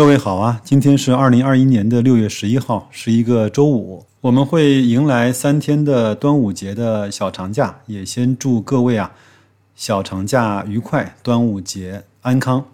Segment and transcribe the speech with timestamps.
[0.00, 9.12] 各位好啊，今天是二零二一年的六月十一号，是一个周五，我们会迎来三天的端午节的小长假，也先祝各位啊
[9.74, 12.64] 小长假愉快，端午节安康。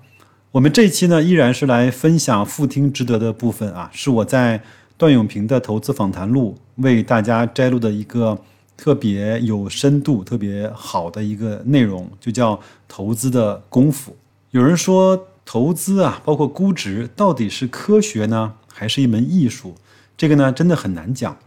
[0.52, 4.62] 我们这期呢，依然是来分享复听值得的部分啊，是我在
[4.96, 8.38] 段永平的投资访谈录为大家摘录的一个
[8.76, 14.14] 特别有深度、特别好的一个内容，就叫投资的功夫。
[14.52, 15.26] 有人说。
[15.46, 19.76] 投资啊，包括估值，到底是科学呢，还是一门艺术？
[20.16, 21.38] 这个呢，真的很难讲，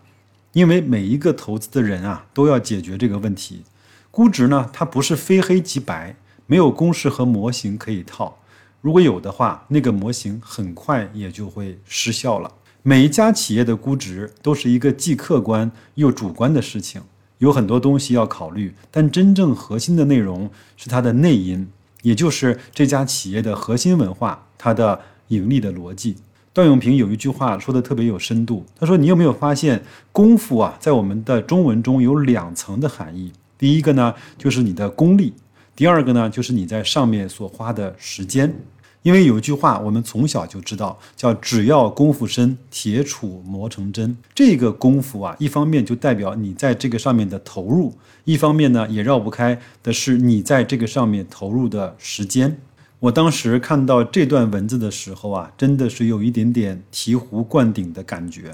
[0.54, 3.64] 因为每一个投资的人啊，都要解决这个问题。
[4.10, 6.16] 估值呢，它不是非黑即白，
[6.48, 8.40] 没有公式和模型可以套。
[8.80, 12.50] 如果有的话，那个模型很快也就会失效了。
[12.82, 17.02] 每一家企业的估值都是一个既客观又主观的事情，
[17.40, 21.68] 有很多东西要考虑，但真正核心的内容是它的内因。
[22.02, 26.18] 也就是这家企业的核心文化，它的盈利的逻辑。
[26.52, 33.32] 段永平有一句话说的特别有深度，他说：“你有没有发现，功夫啊，在我们的中文中有两层的含义？
[33.58, 35.32] 第一个呢，就是你的功力；
[35.76, 38.54] 第二个呢，就是你在上面所花的时间。”
[39.02, 44.18] 因为有一句话，我们从小就知道，叫“只要功夫深，铁杵磨成针”。
[44.36, 47.94] 这个功夫啊，一方面就代表你在这个上面的投入，
[48.26, 52.58] 一方面呢，也绕不开的是你在这个上面投入的时间。
[53.00, 58.52] 我当时看到这段文字的时候啊，真的是有一点点醍醐灌顶的感觉。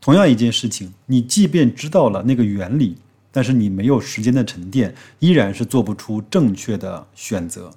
[0.00, 2.96] 同样一件事情，你即便知道了那个原理，
[3.30, 7.70] 但是你没有时间的沉淀，依然是做不出正确的选择。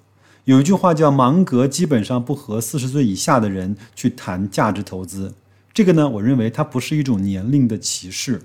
[0.45, 5.31] 有一句话叫“芒格基本上不和四十岁以下的人去谈价值投资”，
[5.72, 8.42] 这个呢，我认为它不是一种年龄的歧视，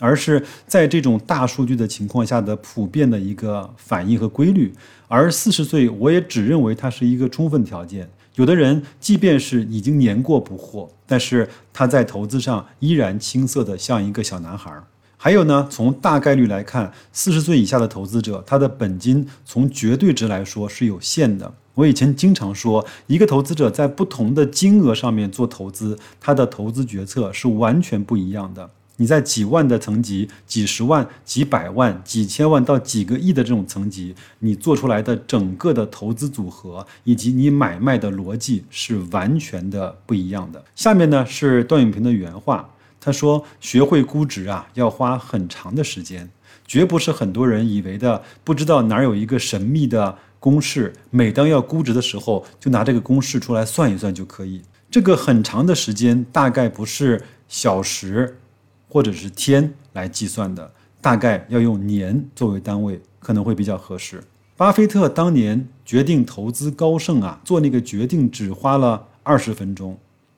[0.00, 4.72] 而是在这种大数据的情况下的普遍的一个反应和规律。
[5.06, 8.10] 而四十岁，我也只认为它是一个充分条件。
[8.34, 14.84] 有的人即便是已经年过不惑，但是他在投资上依然青涩的像一个小男孩儿。
[15.18, 21.52] 还有呢，从大概率来看，四十岁以下的投资者，他的本金从绝对值来说是有限的。
[21.74, 28.70] 我以前经常说，一个投资者在不同的金额上面做投资，他的投资决策是完全不一样的。
[28.98, 40.64] 你在几万的层级、几十万、几百万、几千万到几个亿的这种层级，你做出来的整个的投资组合以及你买卖的逻辑是完全的不一样的。
[40.74, 42.70] 下面呢是段永平的原话。
[43.06, 46.28] 他说：“学会估值啊，要花很长的时间，
[46.66, 48.20] 绝不是很多人以为的。
[48.42, 54.60] 不知道哪有一个神秘的公式，每当要估值的时候，就拿这个公式出来算一算就可以。
[54.90, 58.40] 这个很长的时间，大概不是小时
[58.88, 64.20] 或者是天来计算的，大概要用年作为单位，可能会比较合适。
[64.56, 69.96] 巴菲特当年决定投资高盛啊，做那个决定只花了二十分钟。”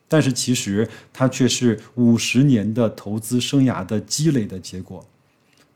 [0.08, 5.04] 但是其实它却是五十年的投资生涯的积累的结果。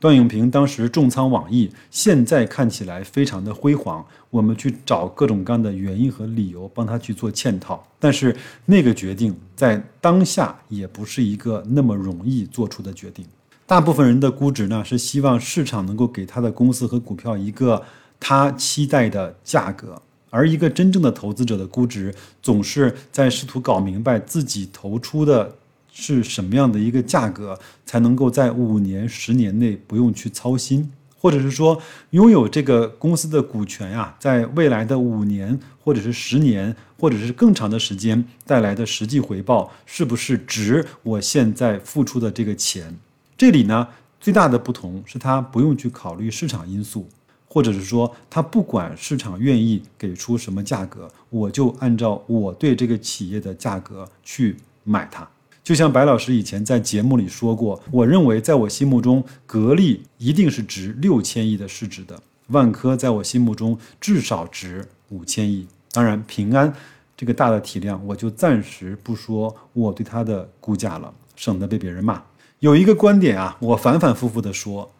[0.01, 4.05] 段永平当时重仓网易，现在看起来非常的辉煌。
[4.31, 8.35] 我们去找各种各样的原因和理由帮他去做嵌套，但是
[8.65, 13.25] 那个决定在当下也不是一个那么容易做出的决定。
[13.65, 17.81] 大部分人的估值呢，是希望市场能够给他的公司和股票一个
[18.19, 20.03] 他期待的价格。
[20.33, 25.55] 而一个真正的投资者的估值，总是在试图搞明白自己投出的
[25.93, 31.79] 是什么样的一个价格，才能够在五年、十年内不用去操心，或者是说
[32.11, 42.99] 拥有这个公司的股权呀，在未来的五年，或者是十年，或者是更长的时间带来的实际回报，是不是值我现在付出的这个钱？
[43.37, 43.87] 这里呢，
[44.19, 47.07] 最大的不同是它不用去考虑市场因素。
[47.53, 55.29] 或者是说，他不管市场愿意给出什么价格，我就按照我对这个企业的价格去买它。
[55.63, 65.69] 就像白老师以前在节目里说过，我认为在我心目中，格力一定是值六千亿的市值的，万科在我心目中至少值五千亿。
[65.91, 66.73] 当然，平安
[67.15, 72.23] 这个大的体量，我就暂时不说我对它的估价了，省得被别人骂。
[72.61, 74.91] 有一个观点啊，我反反复复的说。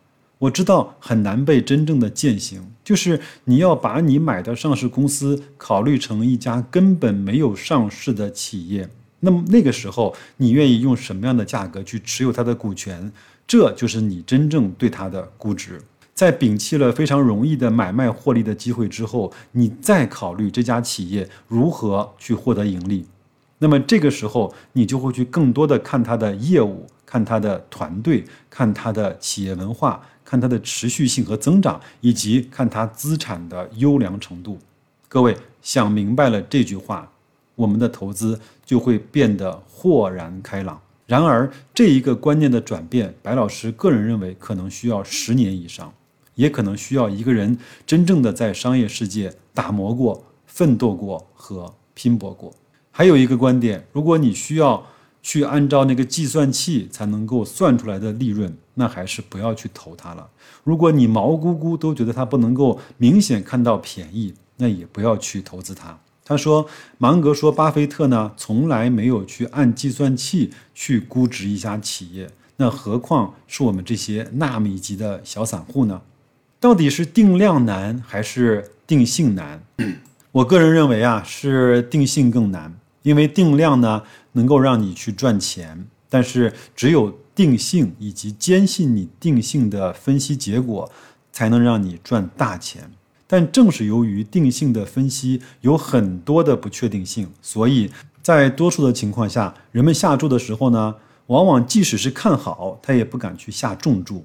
[0.43, 8.89] 我知道很难被真正的践行，就是你要把你买的上市公司考虑成一家根本没有上市的企业，
[9.21, 13.13] 那么那个时候你愿意用什么样的价格去持有它的股权？
[13.47, 15.81] 这就是你真正对它的估值。
[16.13, 23.07] 在摒弃了非常容易的买卖获利的机会之后，你再考虑这家企业如何去获得盈利，
[23.59, 30.03] 那么这个时候你就会去更多的看它的业务，看它的团队，看它的企业文化。
[30.25, 34.59] 看它的持续性和增长，以及看它资产的优良程度。
[35.07, 37.13] 各位想明白了这句话，
[37.55, 40.81] 我们的投资就会变得豁然开朗。
[41.07, 45.93] 然而，这一个观念的转变，白老师个人认为可能需要十年以上，
[46.35, 52.51] 也可能需要一个人真正的在商业世界打磨过、奋斗过和拼搏过。
[52.91, 54.87] 还有一个观点，如果你需要
[55.23, 60.29] 去按照那个计算器才能够算出来的利润，那还是不要去投它了。
[60.65, 65.99] 如果你毛估估都觉得它不能够明显看到便宜，那也不要去投资它。
[66.25, 66.67] 他说
[66.99, 76.03] ：“芒格说，巴菲特呢从来没有去按计算器去估值一家企业，那何况是我们这些纳米级的小散户呢？
[76.61, 79.65] 到底是定量难还是定性难？
[80.31, 82.73] 我个人认为啊，是定性更难，
[83.03, 84.03] 因为定量呢
[84.33, 90.91] 能够让你去赚钱，但是只有定性以及坚信你定性的分析结果，
[91.33, 92.91] 才能让你赚大钱。”
[93.27, 97.91] 但正是由于定性的分析有很多的不确定性，所以
[98.21, 100.95] 在多数的情况下，人们下注的时候呢，
[101.29, 104.23] 往往即使是看好，他也不敢去下重注；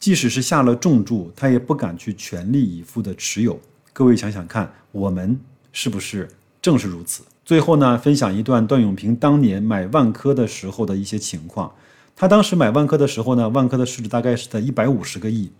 [0.00, 3.60] 即使是下了重注，他也不敢去全力以赴的持有。
[3.92, 5.38] 各位想想看，我们
[5.70, 6.28] 是不是
[6.68, 7.22] 正是如此？
[7.46, 11.72] 最后呢，分享一段段永平当年买万科的时候的一些情况。
[12.14, 15.50] 他当时买万科的时候呢，万科的市值大概是在一百五十个亿。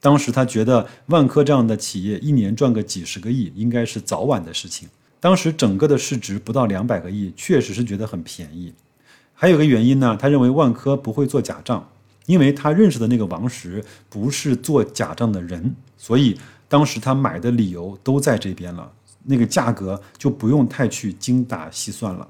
[0.00, 4.88] 当时他觉得万科这样的企业一年赚个几十个亿应该是早晚的事情。
[5.18, 8.72] 当时整个的市值不到两百个亿，确实是觉得很便宜。
[9.32, 11.90] 还有个原因呢，他认为万科不会做假账，
[12.26, 18.92] 因为他认识的那个王石不是做假账的人，所以当时他买的理由都在这边了，
[19.24, 22.28] 那个价格就不用太去精打细算了。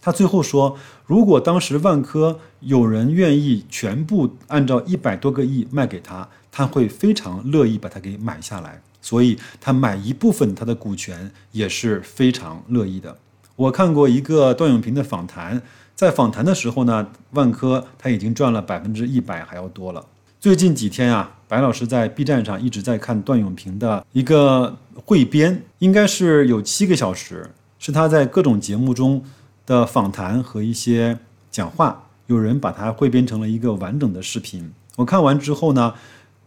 [0.00, 0.76] 他最后说，
[1.06, 6.28] 如果当时万科有人愿意全部按照一百多个亿卖给他。
[6.56, 13.18] 他会非常乐意把它给买下来，所以他买一部分他的股权也是非常乐意的。
[13.56, 15.60] 我看过一个段永平的访谈，
[15.96, 20.06] 在访谈的时候呢，万科他已经赚了百分之一百还要多了。
[20.44, 29.24] 最近几天啊，白老师在 B 站上一直在看段永平的一个汇编，应该是有七个小时，是他在各种节目中
[29.64, 31.18] 的访谈和一些
[31.50, 34.70] 讲话，有人把它汇编成了一个完整的视频。
[34.96, 35.94] 我看完之后呢。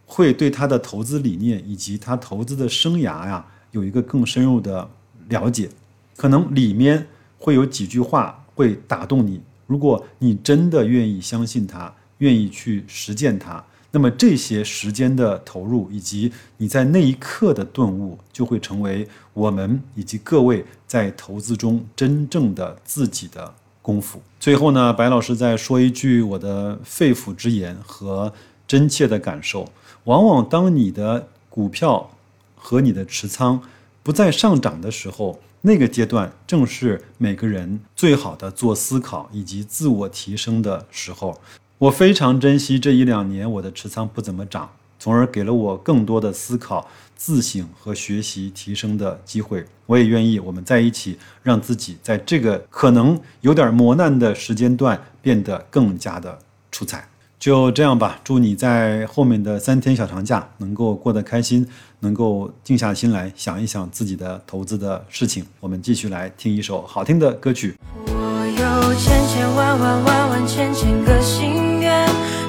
[0.06, 4.88] 会对他的投资理念以及他投资的生涯呀有一个更深入的
[5.28, 5.68] 了解，
[6.16, 7.06] 可能里面
[7.36, 9.42] 会有几句话会打动你。
[9.66, 24.20] 如果你真的愿意相信他，愿意去实践他，那么这些时间的投入以及你在那一刻的顿悟，就会成为我们以及各位在投资中真正的自己的功夫。
[24.38, 28.32] 最后呢，白老师再说一句我的肺腑之言和
[28.66, 29.72] 真切的感受。
[30.04, 32.10] 往往当你的股票
[32.54, 33.62] 和你的持仓
[34.02, 41.40] 不再上涨的时候，那个阶段正是每个人最好的做思考以及自我提升的时候。
[41.78, 46.84] 我非常珍惜这一两年我的持仓不怎么涨，从而给了我更多的思考、
[47.14, 49.64] 自省和学习提升的机会。
[49.86, 56.36] 我也愿意我们在一起，让自己在这个可能有点磨难的时间段变得更加的
[56.72, 57.08] 出彩。
[57.38, 61.64] 就这样吧，祝你在后面的三天小长假能够过得开心，
[62.00, 65.46] 能够静下心来想一想自己的投资的事情。
[65.60, 67.76] 我们继续来听一首好听的歌曲。
[68.06, 71.67] 我有千千万万万万千千个心，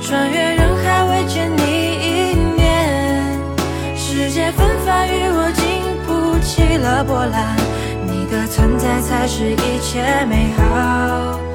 [0.09, 2.57] 穿越人海未见你一面。
[3.95, 5.63] 世界纷繁与我经
[6.07, 7.55] 不起了波澜，
[8.07, 11.48] 你的存在才是一切美好。